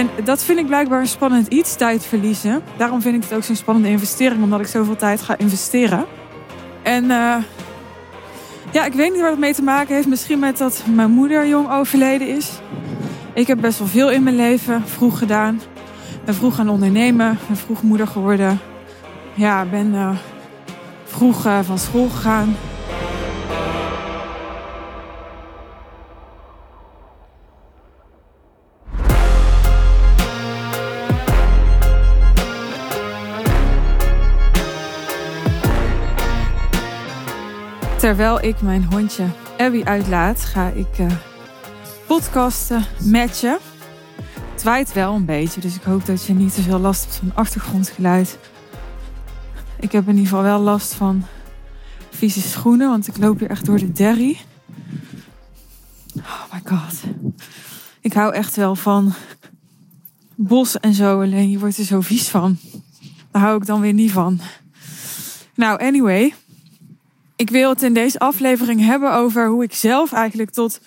[0.00, 2.62] En dat vind ik blijkbaar een spannend iets, tijd verliezen.
[2.76, 6.06] Daarom vind ik het ook zo'n spannende investering, omdat ik zoveel tijd ga investeren.
[6.82, 7.36] En uh,
[8.72, 10.08] ja, ik weet niet waar het mee te maken heeft.
[10.08, 12.50] Misschien met dat mijn moeder jong overleden is.
[13.34, 15.60] Ik heb best wel veel in mijn leven vroeg gedaan.
[16.24, 18.58] Ben vroeg gaan ondernemen, ben vroeg moeder geworden.
[19.34, 20.10] Ja, ben uh,
[21.04, 22.56] vroeg uh, van school gegaan.
[38.00, 39.24] Terwijl ik mijn hondje
[39.58, 41.12] Abby uitlaat, ga ik uh,
[42.06, 43.58] podcasten met je.
[44.52, 47.16] Het waait wel een beetje, dus ik hoop dat je niet te veel last hebt
[47.16, 48.38] van achtergrondgeluid.
[49.80, 51.24] Ik heb in ieder geval wel last van
[52.10, 54.38] vieze schoenen, want ik loop hier echt door de derry.
[56.16, 57.00] Oh my god.
[58.00, 59.12] Ik hou echt wel van
[60.34, 62.58] bos en zo, alleen je wordt er zo vies van.
[63.30, 64.40] Daar hou ik dan weer niet van.
[65.54, 66.34] Nou, anyway.
[67.40, 70.80] Ik wil het in deze aflevering hebben over hoe ik zelf eigenlijk tot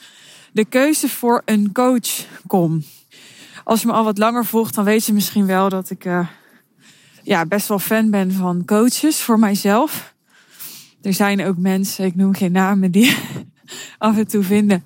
[0.52, 2.84] de keuze voor een coach kom.
[3.64, 6.28] Als je me al wat langer volgt, dan weet je misschien wel dat ik uh,
[7.24, 10.14] ja, best wel fan ben van coaches voor mijzelf.
[11.02, 13.16] Er zijn ook mensen, ik noem geen namen, die
[13.98, 14.84] af en toe vinden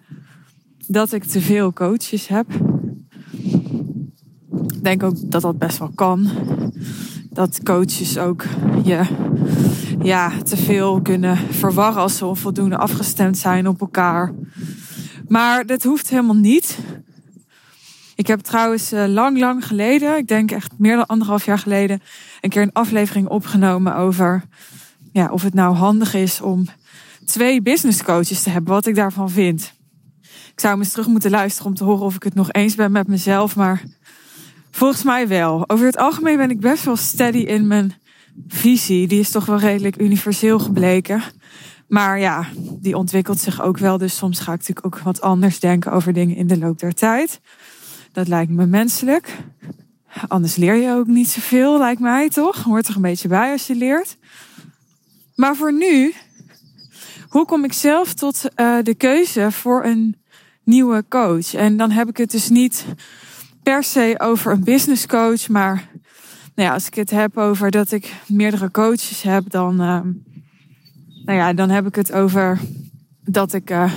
[0.88, 2.54] dat ik te veel coaches heb.
[4.68, 6.30] Ik denk ook dat dat best wel kan.
[7.30, 8.44] Dat coaches ook
[8.84, 9.06] je
[10.02, 14.34] ja, te veel kunnen verwarren als ze onvoldoende afgestemd zijn op elkaar.
[15.28, 16.78] Maar dat hoeft helemaal niet.
[18.16, 22.02] Ik heb trouwens uh, lang, lang geleden, ik denk echt meer dan anderhalf jaar geleden,
[22.42, 24.44] een keer een aflevering opgenomen over
[25.12, 26.66] ja, of het nou handig is om
[27.26, 29.74] twee business coaches te hebben, wat ik daarvan vind.
[30.52, 32.92] Ik zou eens terug moeten luisteren om te horen of ik het nog eens ben
[32.92, 33.84] met mezelf, maar
[34.72, 35.70] volgens mij wel.
[35.70, 37.94] Over het algemeen ben ik best wel steady in mijn
[38.48, 41.22] visie, die is toch wel redelijk universeel gebleken.
[41.88, 42.46] Maar ja,
[42.80, 43.98] die ontwikkelt zich ook wel.
[43.98, 46.94] Dus soms ga ik natuurlijk ook wat anders denken over dingen in de loop der
[46.94, 47.40] tijd.
[48.12, 49.38] Dat lijkt me menselijk.
[50.28, 52.64] Anders leer je ook niet zoveel, lijkt mij toch?
[52.64, 54.18] Hoort er een beetje bij als je leert.
[55.36, 56.14] Maar voor nu,
[57.30, 60.16] hoe kom ik zelf tot uh, de keuze voor een
[60.64, 61.54] nieuwe coach?
[61.54, 62.86] En dan heb ik het dus niet
[63.64, 65.90] per se over een business coach, maar
[66.58, 70.00] nou ja, als ik het heb over dat ik meerdere coaches heb, dan, uh,
[71.26, 72.60] nou ja, dan heb ik het over
[73.24, 73.94] dat ik uh,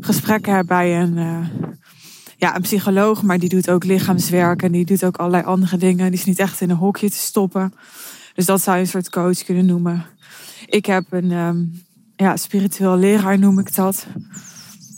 [0.00, 1.46] gesprekken heb bij een, uh,
[2.36, 6.10] ja, een psycholoog, maar die doet ook lichaamswerk en die doet ook allerlei andere dingen.
[6.10, 7.72] Die is niet echt in een hokje te stoppen.
[8.34, 10.04] Dus dat zou je een soort coach kunnen noemen.
[10.66, 11.82] Ik heb een um,
[12.16, 14.06] ja, spiritueel leraar, noem ik dat.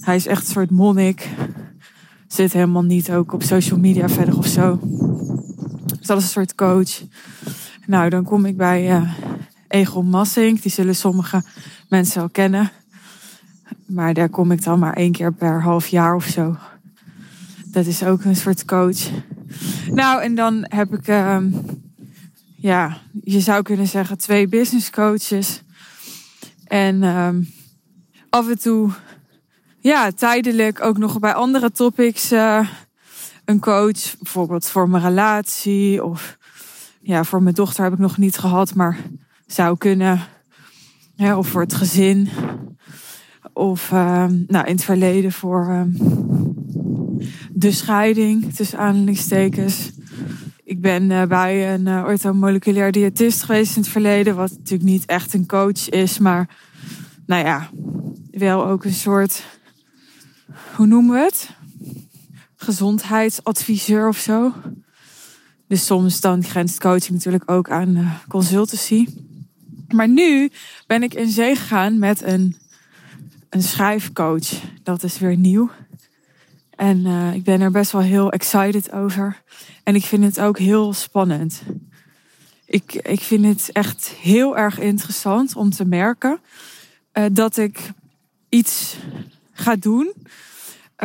[0.00, 1.28] Hij is echt een soort monnik.
[2.26, 4.78] Zit helemaal niet ook op social media verder of zo.
[6.02, 7.02] Dus dat is een soort coach.
[7.86, 9.12] Nou, dan kom ik bij uh,
[9.68, 10.62] Egon Massink.
[10.62, 11.42] Die zullen sommige
[11.88, 12.70] mensen wel kennen.
[13.86, 16.56] Maar daar kom ik dan maar één keer per half jaar of zo.
[17.66, 19.10] Dat is ook een soort coach.
[19.91, 21.36] Nou, en dan heb ik, uh,
[22.56, 25.62] ja, je zou kunnen zeggen twee business coaches.
[26.64, 27.28] En uh,
[28.28, 28.91] af en toe,
[29.78, 32.68] ja, tijdelijk ook nog bij andere topics uh,
[33.52, 36.38] een coach, bijvoorbeeld voor mijn relatie of
[37.00, 38.98] ja, voor mijn dochter heb ik nog niet gehad, maar
[39.46, 40.20] zou kunnen.
[41.14, 42.28] Ja, of voor het gezin.
[43.52, 45.82] Of uh, nou, in het verleden voor uh,
[47.52, 49.91] de scheiding, tussen aanhalingstekens.
[50.64, 55.04] Ik ben uh, bij een uh, orthomoleculair diëtist geweest in het verleden, wat natuurlijk niet
[55.04, 56.48] echt een coach is, maar
[57.26, 57.70] nou ja,
[58.30, 59.44] wel ook een soort,
[60.76, 61.50] hoe noemen we het?
[62.62, 64.52] Gezondheidsadviseur of zo.
[65.68, 69.06] Dus soms dan grenst coaching natuurlijk ook aan uh, consultancy.
[69.88, 70.50] Maar nu
[70.86, 72.56] ben ik in zee gegaan met een,
[73.48, 74.48] een schrijfcoach.
[74.82, 75.70] Dat is weer nieuw.
[76.76, 79.42] En uh, ik ben er best wel heel excited over.
[79.84, 81.62] En ik vind het ook heel spannend.
[82.66, 86.41] Ik, ik vind het echt heel erg interessant om te merken
[87.12, 87.91] uh, dat ik
[88.48, 88.97] iets
[89.53, 90.12] ga doen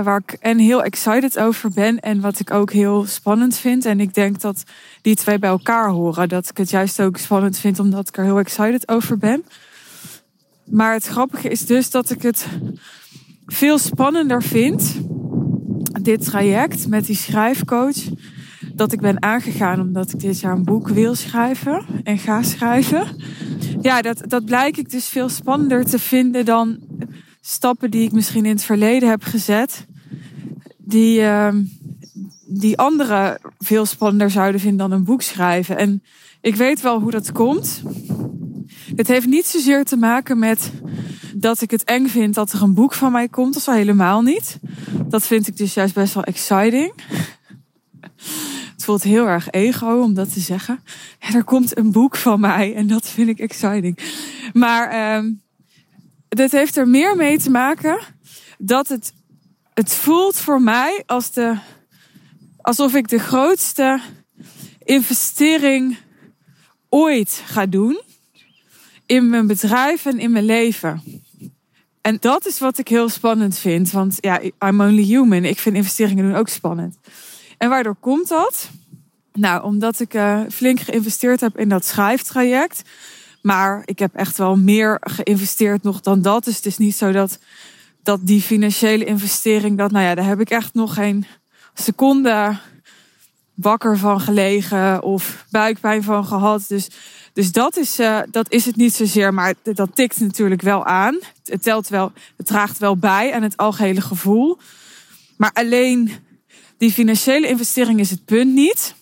[0.03, 3.85] waar ik en heel excited over ben en wat ik ook heel spannend vind.
[3.85, 4.63] En ik denk dat
[5.01, 6.29] die twee bij elkaar horen.
[6.29, 9.45] Dat ik het juist ook spannend vind omdat ik er heel excited over ben.
[10.63, 12.47] Maar het grappige is dus dat ik het
[13.45, 14.95] veel spannender vind,
[16.01, 17.97] dit traject met die schrijfcoach,
[18.73, 23.07] dat ik ben aangegaan omdat ik dit jaar een boek wil schrijven en ga schrijven.
[23.81, 26.79] Ja, dat, dat blijk ik dus veel spannender te vinden dan
[27.47, 29.85] stappen die ik misschien in het verleden heb gezet,
[30.77, 31.53] die, uh,
[32.47, 35.77] die anderen veel spannender zouden vinden dan een boek schrijven.
[35.77, 36.03] En
[36.41, 37.81] ik weet wel hoe dat komt.
[38.95, 40.71] Het heeft niet zozeer te maken met
[41.35, 43.53] dat ik het eng vind dat er een boek van mij komt.
[43.53, 44.59] Dat is helemaal niet.
[45.05, 46.93] Dat vind ik dus juist best wel exciting.
[48.73, 50.79] Het voelt heel erg ego om dat te zeggen.
[51.19, 53.99] er komt een boek van mij en dat vind ik exciting.
[54.53, 55.41] Maar um,
[56.29, 57.99] dit heeft er meer mee te maken
[58.57, 59.13] dat het,
[59.73, 61.57] het voelt voor mij als de,
[62.61, 63.99] alsof ik de grootste
[64.83, 65.97] investering
[66.89, 68.01] ooit ga doen
[69.05, 71.01] in mijn bedrijf en in mijn leven.
[72.01, 73.91] En dat is wat ik heel spannend vind.
[73.91, 75.43] Want ja, I'm only human.
[75.43, 76.97] Ik vind investeringen doen ook spannend.
[77.57, 78.69] En waardoor komt dat?
[79.33, 82.81] Nou, omdat ik uh, flink geïnvesteerd heb in dat schrijftraject.
[83.41, 86.43] Maar ik heb echt wel meer geïnvesteerd nog dan dat.
[86.43, 87.39] Dus het is niet zo dat,
[88.03, 91.25] dat die financiële investering, dat, nou ja, daar heb ik echt nog geen
[91.73, 92.59] seconde
[93.53, 96.65] wakker van gelegen of buikpijn van gehad.
[96.67, 96.89] Dus,
[97.33, 101.19] dus dat, is, uh, dat is het niet zozeer, maar dat tikt natuurlijk wel aan.
[101.45, 104.57] Het telt wel, het draagt wel bij aan het algehele gevoel.
[105.37, 106.11] Maar alleen
[106.77, 108.95] die financiële investering is het punt niet.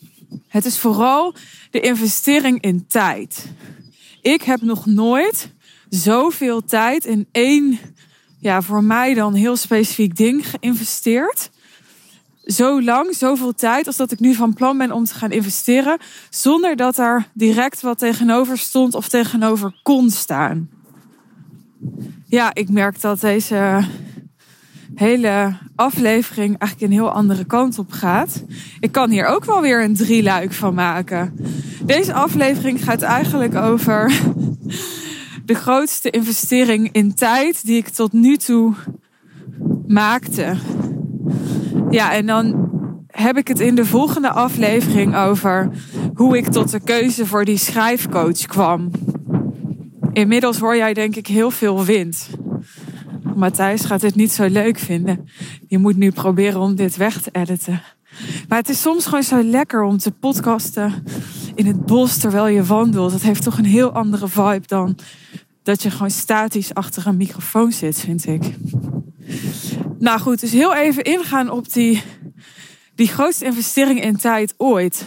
[0.48, 1.34] Het is vooral
[1.72, 3.46] de investering in tijd.
[4.26, 5.50] Ik heb nog nooit
[5.90, 7.80] zoveel tijd in één,
[8.40, 11.50] ja, voor mij dan heel specifiek ding geïnvesteerd.
[12.44, 15.98] Zo lang, zoveel tijd als dat ik nu van plan ben om te gaan investeren,
[16.30, 20.70] zonder dat er direct wat tegenover stond of tegenover kon staan.
[22.28, 23.88] Ja, ik merk dat deze
[24.96, 28.44] hele aflevering eigenlijk een heel andere kant op gaat.
[28.80, 31.34] Ik kan hier ook wel weer een drieluik van maken.
[31.86, 34.14] Deze aflevering gaat eigenlijk over
[35.46, 38.74] de grootste investering in tijd die ik tot nu toe
[39.88, 40.56] maakte.
[41.90, 42.70] Ja, en dan
[43.08, 45.70] heb ik het in de volgende aflevering over
[46.14, 48.92] hoe ik tot de keuze voor die schrijfcoach kwam.
[50.14, 52.30] Inmiddels hoor jij denk ik heel veel wind.
[53.36, 55.30] Matthijs gaat het niet zo leuk vinden.
[55.68, 57.82] Je moet nu proberen om dit weg te editen.
[58.48, 61.04] Maar het is soms gewoon zo lekker om te podcasten
[61.56, 63.12] in het bos terwijl je wandelt.
[63.12, 64.98] Dat heeft toch een heel andere vibe dan
[65.64, 68.44] dat je gewoon statisch achter een microfoon zit, vind ik.
[70.00, 72.02] Nou goed, dus heel even ingaan op die,
[72.96, 75.06] die grootste investering in tijd ooit.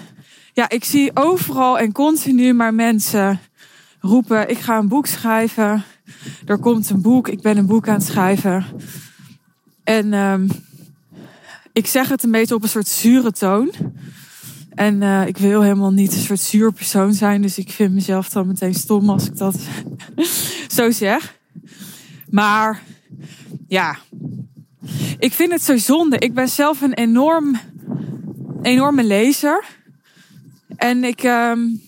[0.52, 3.40] Ja, ik zie overal en continu maar mensen
[4.00, 5.84] roepen: ik ga een boek schrijven.
[6.46, 8.64] Er komt een boek, ik ben een boek aan het schrijven.
[9.84, 10.49] En um,
[11.72, 13.72] ik zeg het een beetje op een soort zure toon.
[14.75, 17.43] En uh, ik wil helemaal niet een soort zuur persoon zijn.
[17.43, 19.58] Dus ik vind mezelf dan meteen stom als ik dat
[20.76, 21.38] zo zeg.
[22.31, 22.82] Maar
[23.69, 23.99] ja,
[25.19, 26.19] ik vind het zo zonde.
[26.19, 27.58] Ik ben zelf een enorm,
[28.62, 29.64] enorme lezer.
[30.76, 31.82] En ik, um,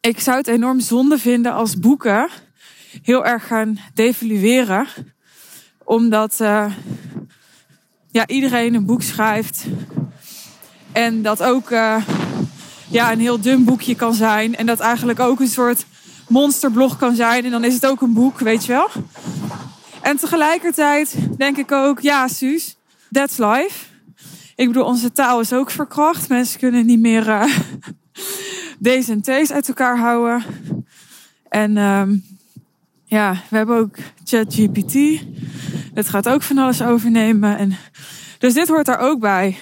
[0.00, 2.28] ik zou het enorm zonde vinden als boeken
[3.02, 4.86] heel erg gaan devalueren.
[5.84, 6.72] Omdat uh,
[8.10, 9.64] ja, iedereen een boek schrijft.
[10.92, 12.04] En dat ook uh,
[12.88, 14.56] ja, een heel dun boekje kan zijn.
[14.56, 15.86] En dat eigenlijk ook een soort
[16.28, 17.44] monsterblog kan zijn.
[17.44, 18.88] En dan is het ook een boek, weet je wel.
[20.02, 22.76] En tegelijkertijd denk ik ook, ja, Suus,
[23.10, 23.86] that's life.
[24.56, 26.28] Ik bedoel, onze taal is ook verkracht.
[26.28, 27.56] Mensen kunnen niet meer uh,
[28.78, 30.44] deze en T's uit elkaar houden.
[31.48, 32.24] En um,
[33.10, 35.22] ja, we hebben ook ChatGPT.
[35.94, 37.58] Dat gaat ook van alles overnemen.
[37.58, 37.76] En
[38.38, 39.56] dus dit hoort er ook bij.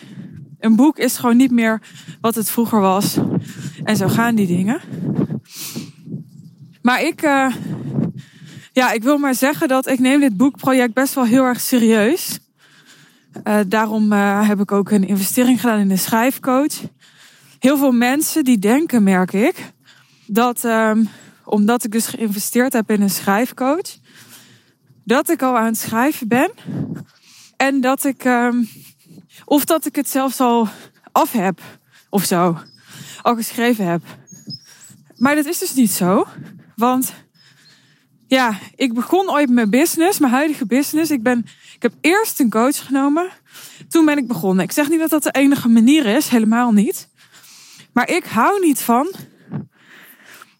[0.60, 1.80] Een boek is gewoon niet meer
[2.20, 3.16] wat het vroeger was.
[3.84, 4.80] En zo gaan die dingen.
[6.82, 7.54] Maar ik, uh,
[8.72, 12.38] ja, ik wil maar zeggen dat ik neem dit boekproject best wel heel erg serieus.
[13.44, 16.74] Uh, daarom uh, heb ik ook een investering gedaan in een schrijfcoach.
[17.58, 19.72] Heel veel mensen die denken, merk ik,
[20.26, 21.08] dat um,
[21.48, 23.96] omdat ik dus geïnvesteerd heb in een schrijfcoach,
[25.04, 26.50] dat ik al aan het schrijven ben.
[27.56, 28.68] En dat ik, um,
[29.44, 30.68] of dat ik het zelfs al
[31.12, 31.60] af heb
[32.10, 32.58] of zo,
[33.22, 34.02] al geschreven heb.
[35.16, 36.26] Maar dat is dus niet zo,
[36.76, 37.12] want
[38.26, 41.10] ja, ik begon ooit mijn business, mijn huidige business.
[41.10, 41.38] Ik, ben,
[41.74, 43.30] ik heb eerst een coach genomen,
[43.88, 44.64] toen ben ik begonnen.
[44.64, 47.08] Ik zeg niet dat dat de enige manier is, helemaal niet.
[47.92, 49.14] Maar ik hou niet van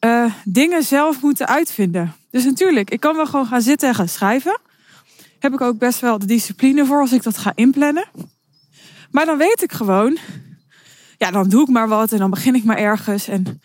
[0.00, 2.14] uh, dingen zelf moeten uitvinden.
[2.31, 4.61] Dus natuurlijk, ik kan wel gewoon gaan zitten en gaan schrijven.
[5.38, 8.09] Heb ik ook best wel de discipline voor als ik dat ga inplannen.
[9.11, 10.19] Maar dan weet ik gewoon,
[11.19, 13.28] ja, dan doe ik maar wat en dan begin ik maar ergens.
[13.28, 13.61] En,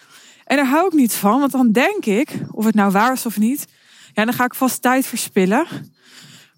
[0.45, 3.25] en daar hou ik niet van, want dan denk ik, of het nou waar is
[3.25, 3.67] of niet,
[4.13, 5.65] ja, dan ga ik vast tijd verspillen.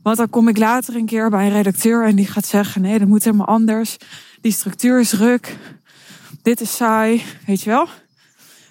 [0.02, 3.00] Want dan kom ik later een keer bij een redacteur en die gaat zeggen: nee,
[3.00, 3.98] dat moet helemaal anders.
[4.42, 5.58] Die structuur is ruk.
[6.42, 7.88] Dit is saai, weet je wel.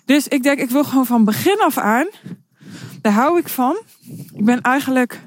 [0.05, 2.07] Dus ik denk, ik wil gewoon van begin af aan.
[3.01, 3.77] Daar hou ik van.
[4.35, 5.21] Ik ben eigenlijk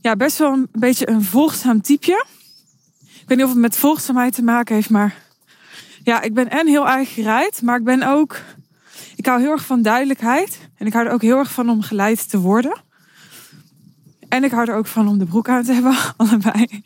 [0.00, 2.24] ja, best wel een beetje een volgzaam typeje.
[3.00, 5.14] Ik weet niet of het met volgzaamheid te maken heeft, maar
[6.04, 8.36] ja, ik ben en heel eigen gereid, maar ik ben ook,
[9.16, 11.82] ik hou heel erg van duidelijkheid en ik hou er ook heel erg van om
[11.82, 12.80] geleid te worden.
[14.28, 16.82] En ik hou er ook van om de broek aan te hebben, allebei.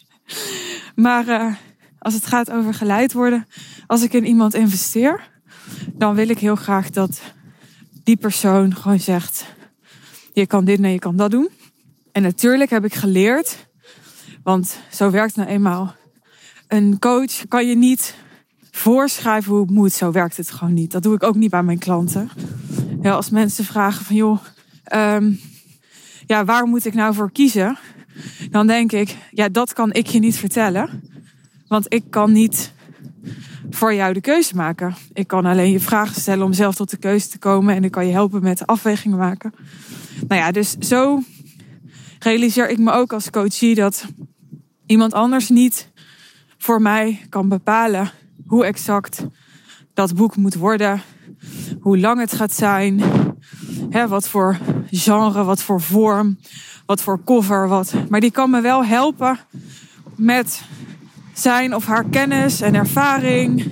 [0.95, 1.55] Maar uh,
[1.99, 3.47] als het gaat over geleid worden,
[3.87, 5.31] als ik in iemand investeer,
[5.93, 7.21] dan wil ik heel graag dat
[8.05, 9.45] die persoon gewoon zegt:
[10.33, 11.49] je kan dit en je kan dat doen.
[12.13, 13.67] En natuurlijk heb ik geleerd,
[14.43, 15.95] want zo werkt nou eenmaal.
[16.69, 18.15] Een coach kan je niet
[18.71, 19.93] voorschrijven hoe het moet.
[19.93, 20.91] Zo werkt het gewoon niet.
[20.91, 22.31] Dat doe ik ook niet bij mijn klanten.
[23.03, 24.39] Ja, als mensen vragen van joh,
[24.95, 25.41] um,
[26.27, 27.79] ja, waar moet ik nou voor kiezen?
[28.51, 31.03] Dan denk ik, ja, dat kan ik je niet vertellen.
[31.69, 32.73] Want ik kan niet
[33.83, 34.95] voor jou de keuze maken.
[35.13, 37.75] Ik kan alleen je vragen stellen om zelf tot de keuze te komen.
[37.75, 39.55] En ik kan je helpen met afwegingen maken.
[40.29, 41.23] Nou ja, dus zo
[42.19, 44.05] realiseer ik me ook als coachie dat
[44.87, 45.91] iemand anders niet
[46.59, 48.11] voor mij kan bepalen
[48.47, 49.27] hoe exact
[49.95, 51.03] dat boek moet worden,
[51.81, 53.01] hoe lang het gaat zijn,
[53.91, 54.59] hè, wat voor
[54.91, 56.39] genre, wat voor vorm,
[56.87, 57.95] wat voor cover, wat.
[58.09, 59.39] Maar die kan me wel helpen
[60.17, 60.63] met
[61.33, 63.65] zijn of haar kennis en ervaring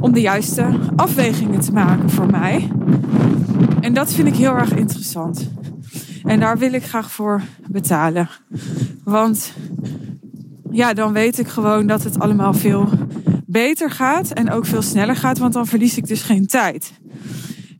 [0.00, 2.70] om de juiste afwegingen te maken voor mij.
[3.80, 5.50] En dat vind ik heel erg interessant.
[6.24, 8.28] En daar wil ik graag voor betalen.
[9.04, 9.52] Want
[10.70, 12.88] ja, dan weet ik gewoon dat het allemaal veel
[13.46, 16.92] beter gaat en ook veel sneller gaat, want dan verlies ik dus geen tijd.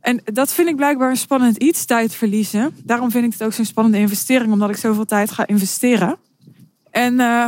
[0.01, 2.71] En dat vind ik blijkbaar een spannend iets, tijd verliezen.
[2.83, 6.17] Daarom vind ik het ook zo'n spannende investering, omdat ik zoveel tijd ga investeren.
[6.91, 7.45] En uh,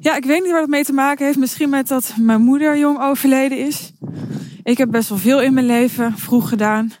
[0.00, 1.38] ja, ik weet niet waar dat mee te maken heeft.
[1.38, 3.92] Misschien met dat mijn moeder jong overleden is.
[4.62, 6.92] Ik heb best wel veel in mijn leven vroeg gedaan.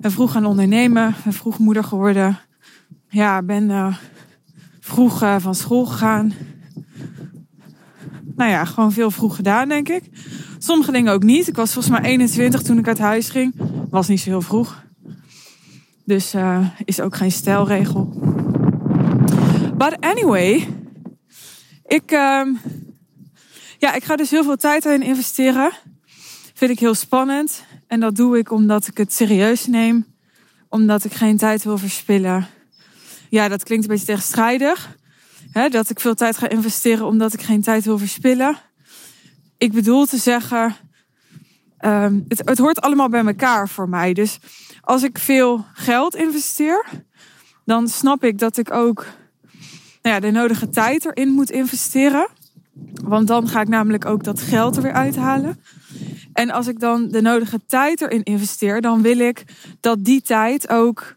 [0.00, 2.38] Ben vroeg gaan ondernemen, ben vroeg moeder geworden.
[3.08, 3.96] Ja, ben uh,
[4.80, 6.32] vroeg uh, van school gegaan
[8.36, 10.02] nou ja, gewoon veel vroeg gedaan, denk ik.
[10.58, 11.48] Sommige dingen ook niet.
[11.48, 13.54] Ik was volgens mij 21 toen ik uit huis ging.
[13.90, 14.82] Was niet zo heel vroeg.
[16.04, 18.12] Dus uh, is ook geen stijlregel.
[19.76, 20.68] But anyway,
[21.86, 22.46] ik, uh,
[23.78, 25.72] ja, ik ga dus heel veel tijd erin investeren.
[26.54, 27.64] Vind ik heel spannend.
[27.86, 30.06] En dat doe ik omdat ik het serieus neem.
[30.68, 32.46] Omdat ik geen tijd wil verspillen.
[33.28, 34.96] Ja, dat klinkt een beetje tegenstrijdig
[35.70, 38.56] dat ik veel tijd ga investeren omdat ik geen tijd wil verspillen.
[39.58, 40.76] Ik bedoel te zeggen,
[41.80, 44.12] um, het, het hoort allemaal bij elkaar voor mij.
[44.12, 44.38] Dus
[44.80, 46.86] als ik veel geld investeer,
[47.64, 49.06] dan snap ik dat ik ook
[50.04, 52.28] nou ja, de nodige tijd erin moet investeren.
[53.02, 55.60] Want dan ga ik namelijk ook dat geld er weer uithalen.
[56.32, 59.44] En als ik dan de nodige tijd erin investeer, dan wil ik
[59.80, 61.16] dat die tijd ook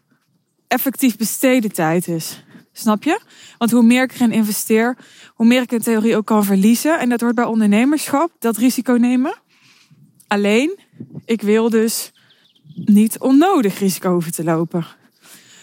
[0.68, 2.44] effectief besteden tijd is.
[2.72, 3.20] Snap je?
[3.58, 4.96] Want hoe meer ik erin investeer,
[5.34, 6.98] hoe meer ik in theorie ook kan verliezen.
[6.98, 9.34] En dat hoort bij ondernemerschap, dat risico nemen.
[10.26, 10.78] Alleen,
[11.24, 12.12] ik wil dus
[12.74, 14.86] niet onnodig risico hoeven te lopen.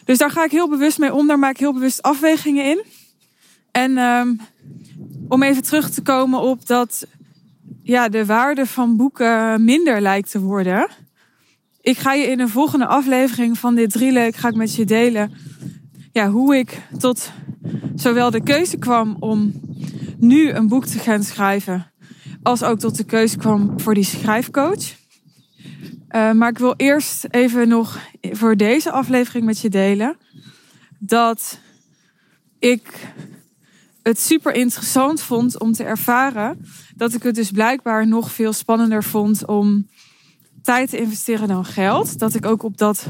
[0.04, 1.28] Dus daar ga ik heel bewust mee om.
[1.28, 2.84] Daar maak ik heel bewust afwegingen in.
[3.76, 4.40] En um,
[5.28, 7.08] om even terug te komen op dat
[7.84, 10.90] ja, de waarde van boeken minder lijkt te worden.
[11.82, 15.34] Ik ga je in een volgende aflevering van dit drieluik ga ik met je delen
[16.12, 17.32] ja, hoe ik tot
[17.96, 19.54] zowel de keuze kwam om
[20.18, 21.92] nu een boek te gaan schrijven,
[22.44, 24.96] als ook tot de keuze kwam voor die schrijfcoach.
[26.10, 30.18] Uh, maar ik wil eerst even nog voor deze aflevering met je delen
[31.00, 31.60] dat
[32.60, 33.14] ik
[34.08, 39.04] het super interessant vond om te ervaren dat ik het dus blijkbaar nog veel spannender
[39.04, 39.88] vond om
[40.62, 42.20] tijd te investeren dan geld.
[42.20, 43.08] Dat ik ook op dat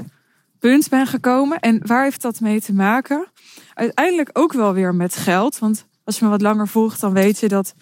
[0.59, 1.59] punt ben gekomen.
[1.59, 3.27] En waar heeft dat mee te maken?
[3.73, 5.59] Uiteindelijk ook wel weer met geld.
[5.59, 7.75] Want als je me wat langer volgt, dan weet je dat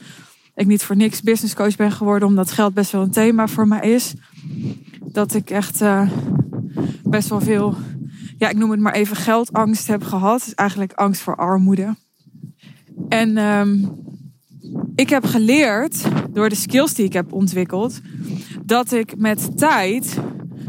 [0.56, 3.68] ik niet voor niks business coach ben geworden, omdat geld best wel een thema voor
[3.68, 4.14] mij is.
[5.02, 6.10] Dat ik echt uh,
[7.04, 7.76] best wel veel,
[8.38, 10.44] ja, ik noem het maar even geldangst heb gehad.
[10.44, 11.96] Dus eigenlijk angst voor armoede.
[13.10, 13.92] En um,
[14.96, 18.02] ik heb geleerd door de skills die ik heb ontwikkeld,
[18.66, 20.20] dat ik met tijd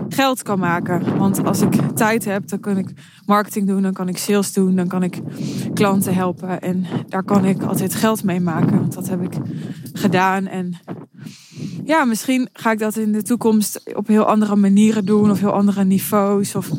[0.08, 1.18] geld kan maken.
[1.18, 2.92] Want als ik tijd heb, dan kan ik
[3.26, 5.20] marketing doen, dan kan ik sales doen, dan kan ik
[5.74, 6.60] klanten helpen.
[6.60, 8.78] En daar kan ik altijd geld mee maken.
[8.78, 9.34] Want dat heb ik
[9.92, 10.46] gedaan.
[10.46, 10.74] En
[11.84, 15.52] ja, misschien ga ik dat in de toekomst op heel andere manieren doen, of heel
[15.52, 16.70] andere niveaus, of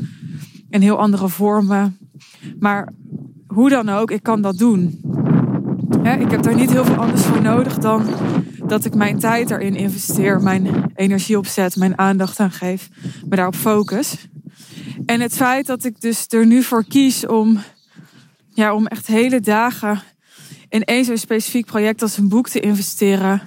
[0.70, 1.98] in heel andere vormen.
[2.60, 2.94] Maar
[3.48, 5.00] hoe dan ook, ik kan dat doen.
[6.14, 8.06] Ik heb daar niet heel veel anders voor nodig dan
[8.66, 12.90] dat ik mijn tijd erin investeer, mijn energie opzet, mijn aandacht aan geef,
[13.30, 14.28] me daarop focus.
[15.06, 17.60] En het feit dat ik dus er nu voor kies om,
[18.50, 20.02] ja, om echt hele dagen
[20.70, 23.42] in één zo'n specifiek project als een boek te investeren.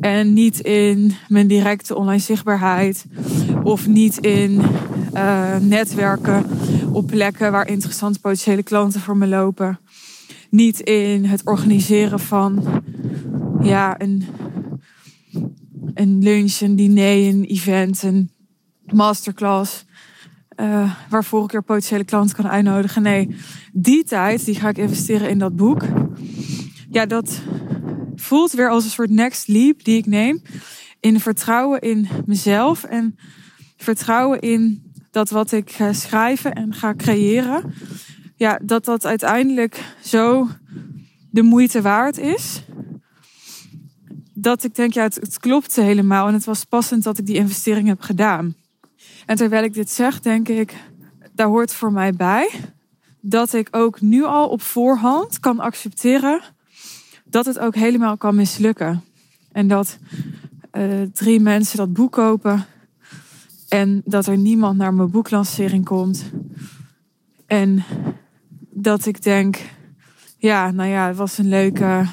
[0.00, 3.04] En niet in mijn directe online zichtbaarheid.
[3.62, 4.62] Of niet in
[5.14, 6.46] uh, netwerken
[6.92, 9.78] op plekken waar interessante potentiële klanten voor me lopen.
[10.50, 12.82] Niet in het organiseren van
[13.62, 14.24] ja, een,
[15.94, 18.30] een lunch, een diner, een event, een
[18.84, 19.84] masterclass.
[20.56, 23.02] Uh, waarvoor ik er potentiële klanten kan uitnodigen.
[23.02, 23.36] Nee,
[23.72, 25.82] die tijd die ga ik investeren in dat boek.
[26.90, 27.40] Ja, dat
[28.16, 30.42] voelt weer als een soort next leap die ik neem.
[31.00, 33.18] In vertrouwen in mezelf en
[33.76, 37.72] vertrouwen in dat wat ik ga schrijven en ga creëren.
[38.40, 40.48] Ja, dat dat uiteindelijk zo
[41.30, 42.62] de moeite waard is.
[44.34, 46.26] Dat ik denk, ja, het, het klopt helemaal.
[46.26, 48.54] En het was passend dat ik die investering heb gedaan.
[49.26, 50.74] En terwijl ik dit zeg, denk ik,
[51.32, 52.50] daar hoort voor mij bij
[53.20, 56.42] dat ik ook nu al op voorhand kan accepteren
[57.24, 59.04] dat het ook helemaal kan mislukken.
[59.52, 59.98] En dat
[60.72, 62.66] uh, drie mensen dat boek kopen
[63.68, 66.24] en dat er niemand naar mijn boeklancering komt.
[67.46, 67.84] En
[68.82, 69.58] dat ik denk,
[70.36, 72.06] ja, nou ja, het was een leuke,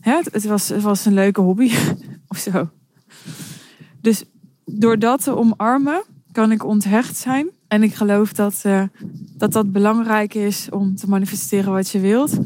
[0.00, 1.72] hè, het, was, het was een leuke hobby
[2.28, 2.70] of zo.
[4.00, 4.24] Dus
[4.64, 7.48] door dat te omarmen, kan ik onthecht zijn.
[7.68, 8.82] En ik geloof dat, uh,
[9.36, 12.38] dat dat belangrijk is om te manifesteren wat je wilt.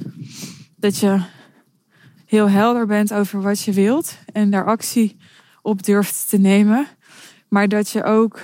[0.76, 1.20] Dat je
[2.26, 5.16] heel helder bent over wat je wilt en daar actie
[5.62, 6.86] op durft te nemen.
[7.48, 8.40] Maar dat je ook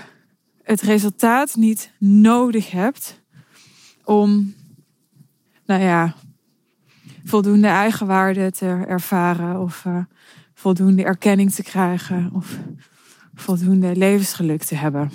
[0.63, 3.21] het resultaat niet nodig hebt
[4.05, 4.55] om,
[5.69, 6.15] nou ja,
[7.25, 9.99] voldoende eigenwaarde te ervaren of uh,
[10.55, 12.59] voldoende erkenning te krijgen of
[13.35, 15.11] voldoende levensgeluk te hebben.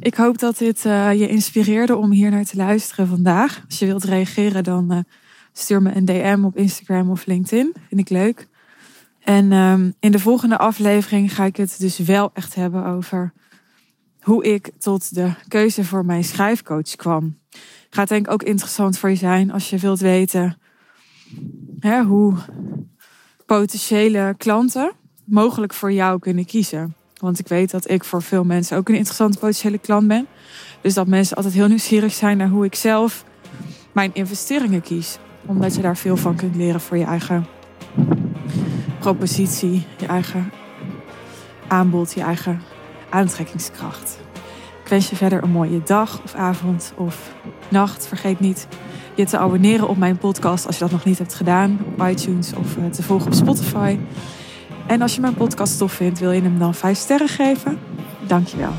[0.00, 3.62] Ik hoop dat dit uh, je inspireerde om hier naar te luisteren vandaag.
[3.68, 4.98] Als je wilt reageren, dan uh,
[5.52, 7.74] stuur me een DM op Instagram of LinkedIn.
[7.88, 8.48] Vind ik leuk.
[9.20, 13.32] En um, in de volgende aflevering ga ik het dus wel echt hebben over
[14.20, 17.38] hoe ik tot de keuze voor mijn schrijfcoach kwam.
[17.94, 20.58] Gaat denk ik ook interessant voor je zijn als je wilt weten
[21.80, 22.34] hè, hoe
[23.46, 24.92] potentiële klanten
[25.24, 26.94] mogelijk voor jou kunnen kiezen.
[27.16, 30.26] Want ik weet dat ik voor veel mensen ook een interessante potentiële klant ben.
[30.80, 33.24] Dus dat mensen altijd heel nieuwsgierig zijn naar hoe ik zelf
[33.92, 35.18] mijn investeringen kies.
[35.46, 37.46] Omdat je daar veel van kunt leren voor je eigen
[38.98, 40.52] propositie, je eigen
[41.68, 42.62] aanbod, je eigen
[43.10, 44.21] aantrekkingskracht.
[44.92, 47.32] Wens je verder een mooie dag of avond of
[47.68, 48.06] nacht.
[48.06, 48.66] Vergeet niet
[49.14, 52.54] je te abonneren op mijn podcast als je dat nog niet hebt gedaan op iTunes
[52.54, 53.98] of eh, te volgen op Spotify.
[54.86, 57.78] En als je mijn podcast tof vindt, wil je hem dan 5 sterren geven?
[58.26, 58.72] Dankjewel.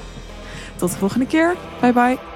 [0.75, 1.55] Tot de volgende keer.
[1.81, 2.32] Bye bye.